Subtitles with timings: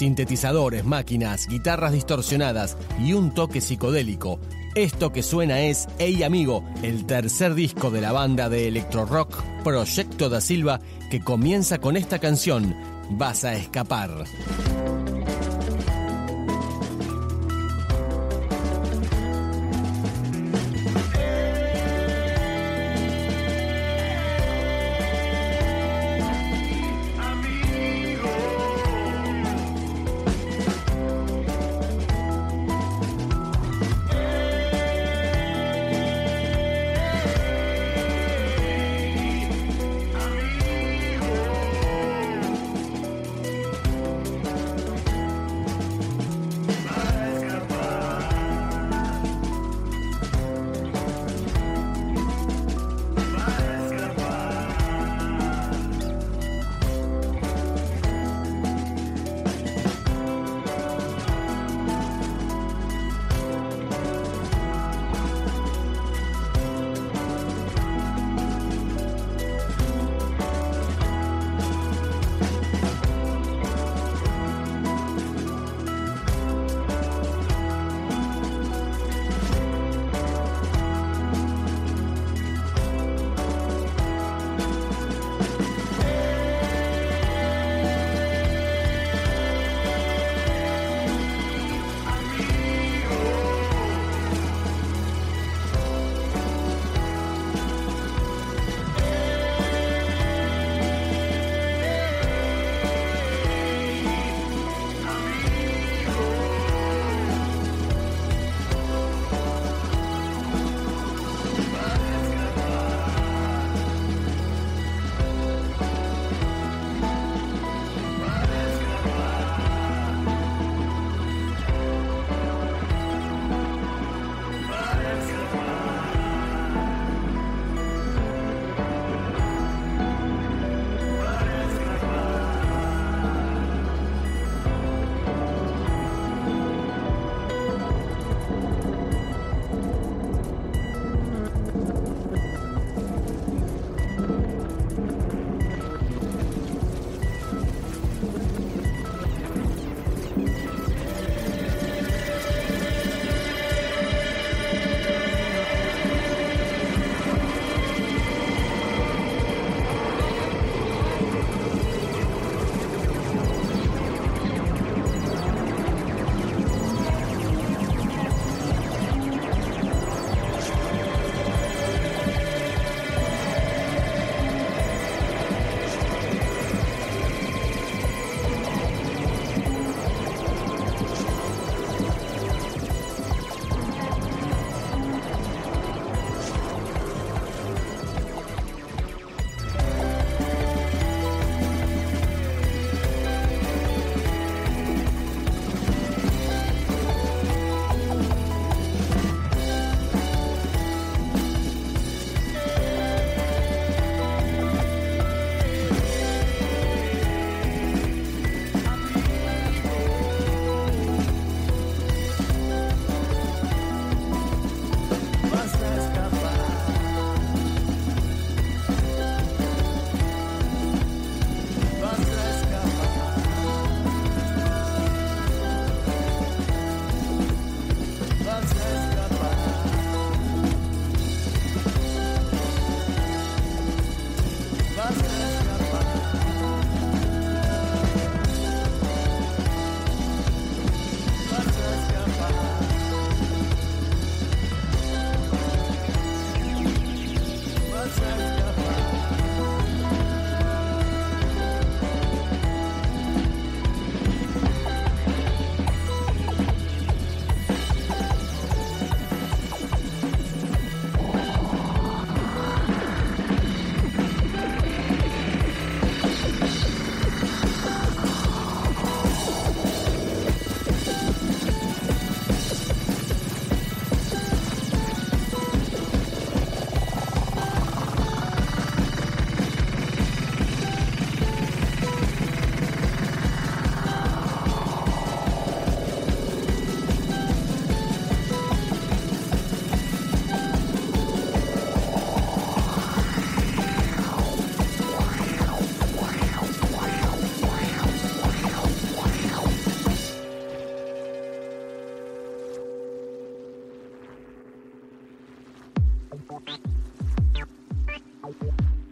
[0.00, 4.40] Sintetizadores, máquinas, guitarras distorsionadas y un toque psicodélico.
[4.74, 9.42] Esto que suena es Hey Amigo, el tercer disco de la banda de electro rock
[9.62, 12.74] Proyecto da Silva que comienza con esta canción,
[13.10, 14.24] Vas a escapar.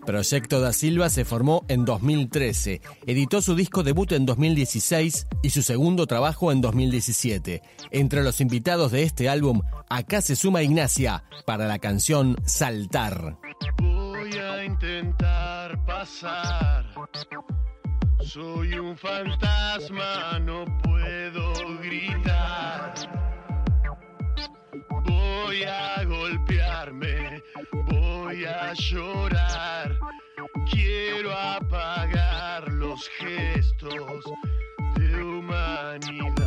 [0.09, 5.61] Proyecto da Silva se formó en 2013, editó su disco debut en 2016 y su
[5.61, 7.61] segundo trabajo en 2017.
[7.91, 9.61] Entre los invitados de este álbum,
[9.91, 13.37] acá se suma Ignacia para la canción Saltar.
[13.83, 16.87] Voy a intentar pasar.
[18.25, 23.18] Soy un fantasma, no puedo gritar.
[25.05, 27.43] Voy a golpearme,
[27.87, 29.99] voy a llorar.
[30.71, 34.25] Quiero apagar los gestos
[34.97, 36.39] de humanidad.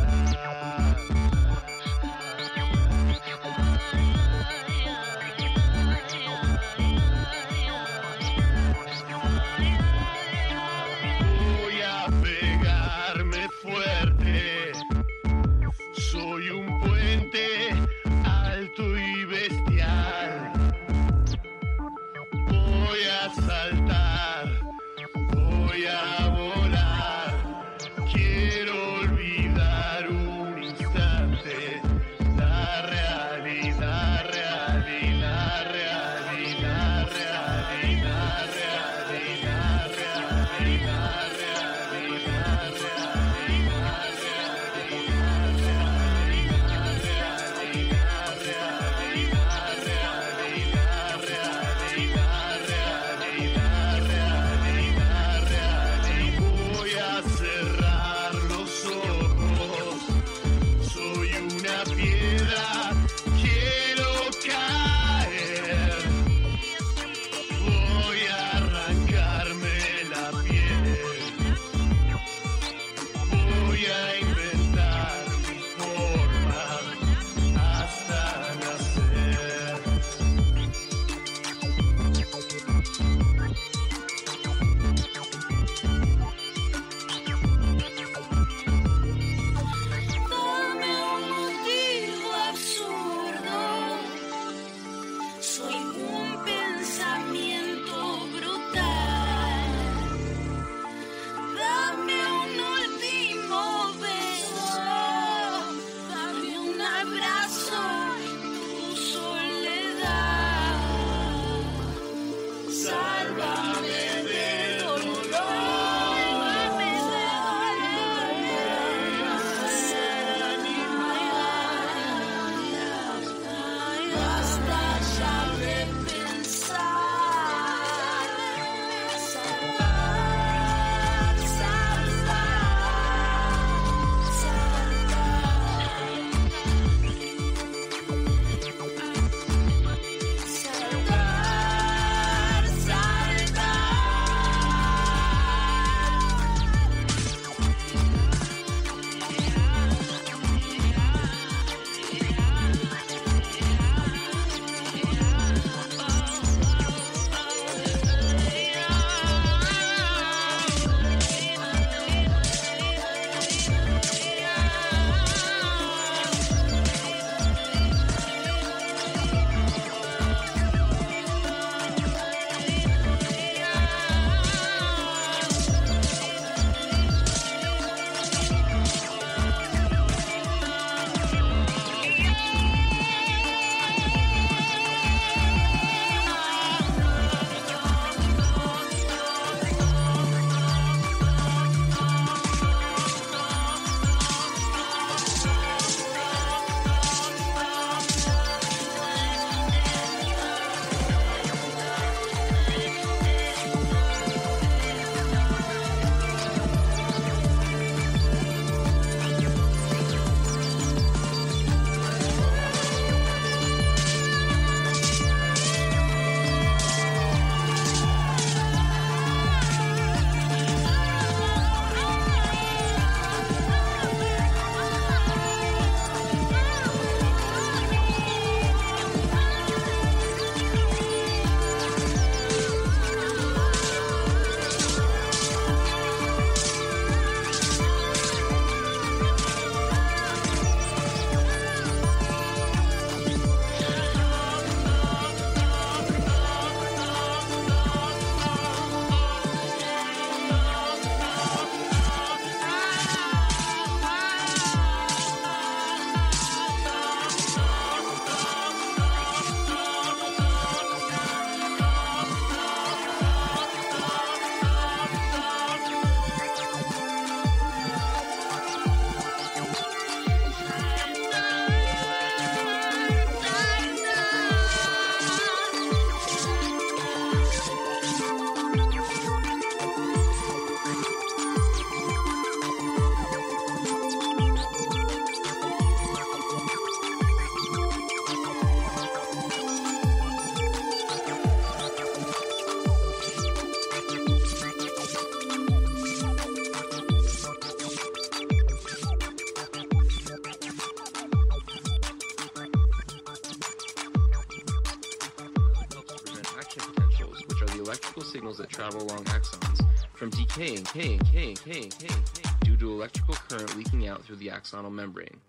[308.22, 312.24] Electrical signals that travel along axons from decaying, decaying, decaying, decaying, decaying
[312.62, 315.40] due to electrical current leaking out through the axonal membrane.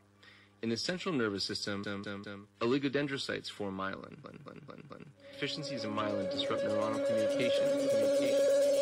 [0.63, 1.83] In the central nervous system,
[2.61, 4.15] oligodendrocytes form myelin.
[5.33, 8.39] Deficiencies in myelin disrupt neuronal communication, communication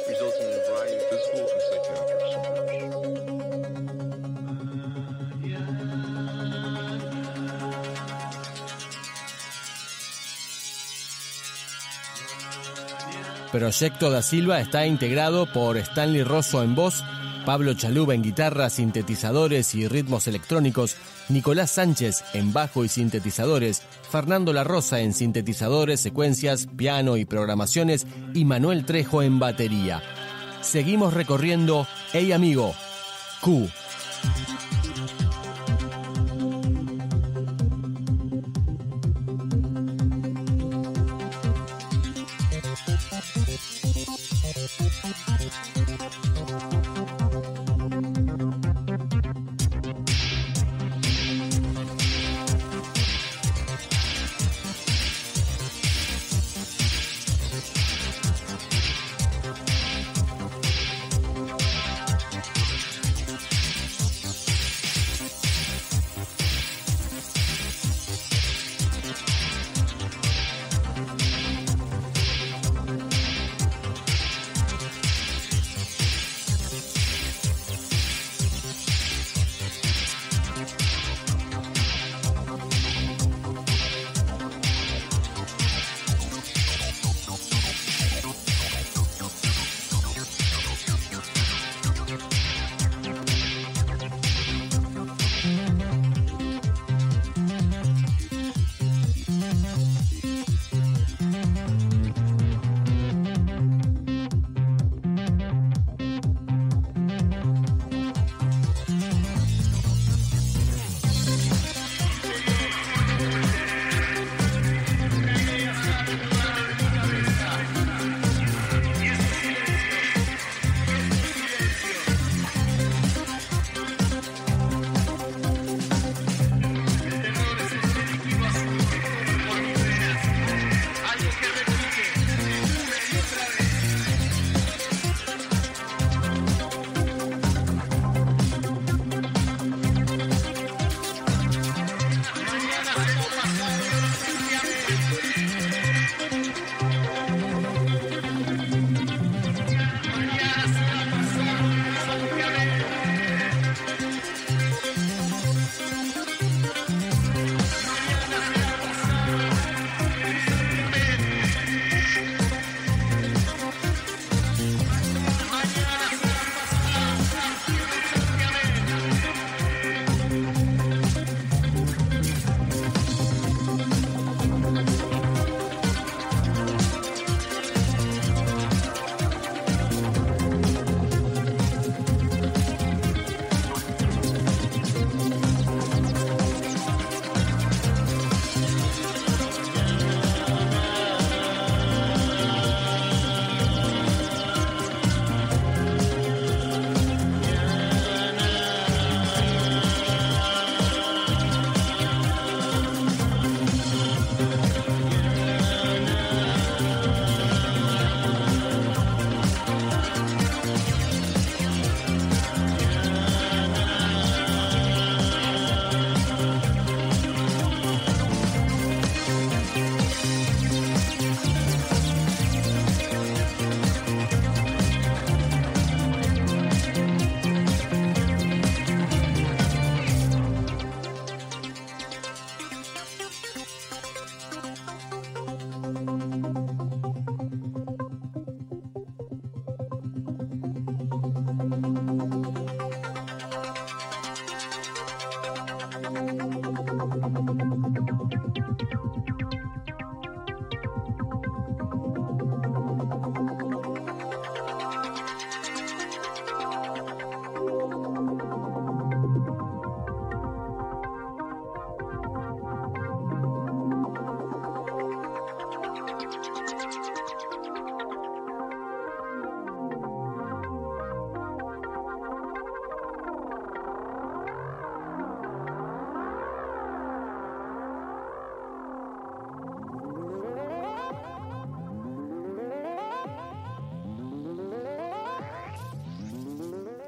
[0.07, 3.90] resulting in a variety of physical and psychiatric symptoms.
[13.51, 17.03] Proyecto da Silva está integrado por Stanley Rosso en voz,
[17.46, 20.96] Pablo Chaluba en guitarra, sintetizadores y ritmos electrónicos,
[21.27, 28.08] Nicolás Sánchez en bajo y sintetizadores, Fernando La Rosa en sintetizadores, secuencias, piano y programaciones
[28.34, 30.01] y Manuel Trejo en batería.
[30.62, 32.74] Seguimos recorriendo Hey Amigo,
[33.41, 33.70] Q.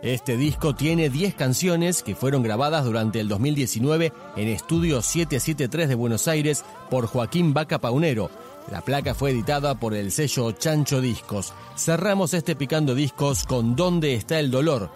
[0.03, 5.95] Este disco tiene 10 canciones que fueron grabadas durante el 2019 en Estudio 773 de
[5.95, 8.29] Buenos Aires por Joaquín Vaca Paunero.
[8.69, 11.53] La placa fue editada por el sello Chancho Discos.
[11.77, 14.89] Cerramos este picando discos con ¿Dónde está el dolor?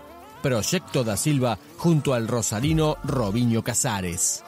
[0.43, 4.43] Proyecto da Silva junto al rosarino Robiño Casares.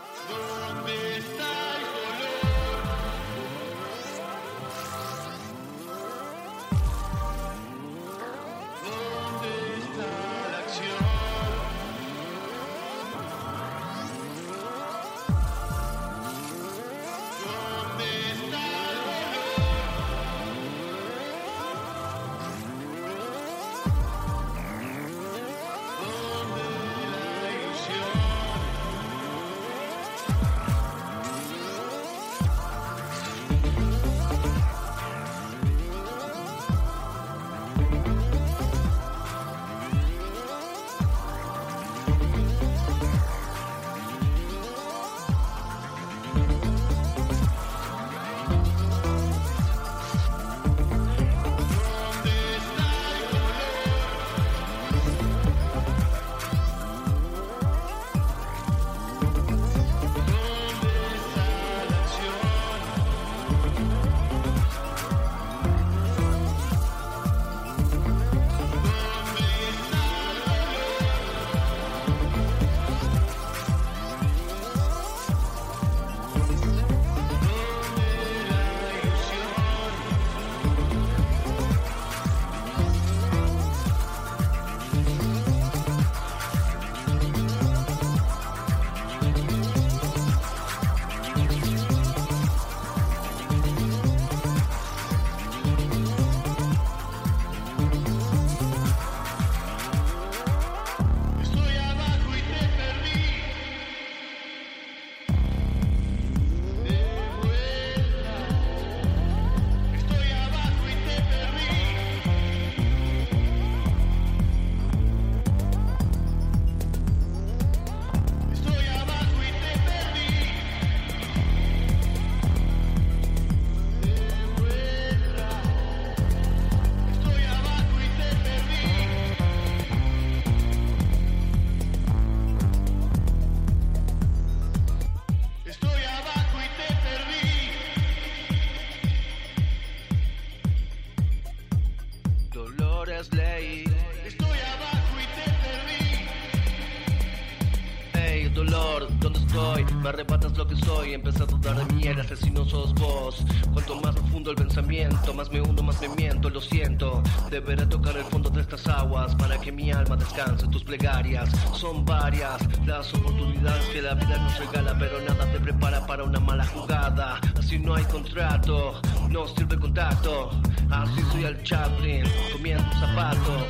[157.60, 160.66] Deberé tocar el fondo de estas aguas para que mi alma descanse.
[160.68, 166.08] Tus plegarias son varias, las oportunidades que la vida nos regala, pero nada te prepara
[166.08, 167.38] para una mala jugada.
[167.60, 170.52] Así no hay contrato, no sirve contacto.
[170.90, 173.68] Así soy el Chaplin, comiendo un zapato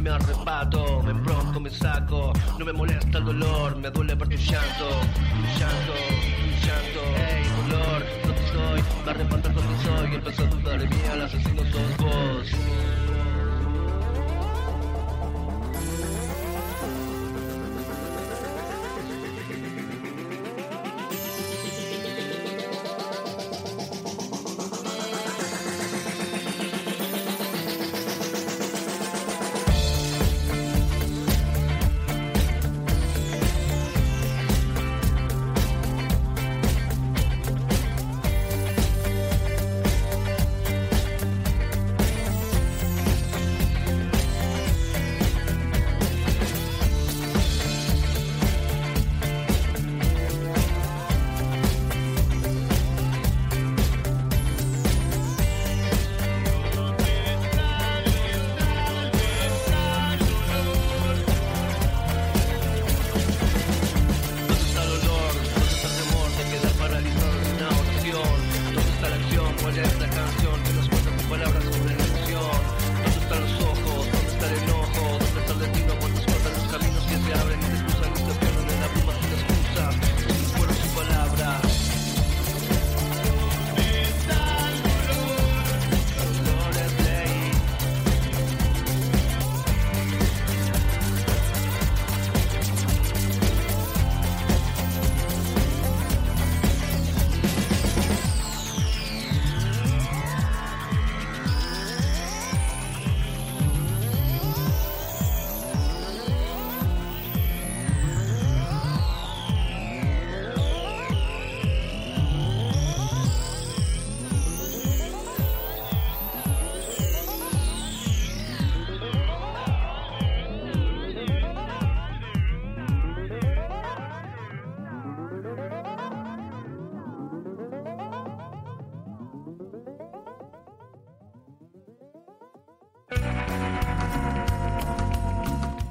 [0.00, 4.36] me arrebato, me bronco, me saco, no me molesta el dolor, me duele ver tu
[4.36, 8.82] llanto, tu llanto, tu llanto, hey dolor, ¿dónde estoy?
[9.04, 13.09] Me arrebato donde soy, empezó a dudar de mí, el asesino sos vos.